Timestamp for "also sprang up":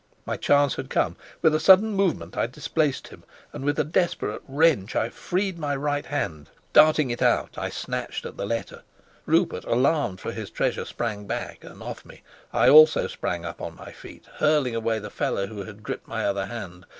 12.67-13.61